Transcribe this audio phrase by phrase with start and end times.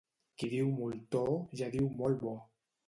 [0.43, 1.23] Qui diu moltó
[1.61, 2.37] ja diu molt bo.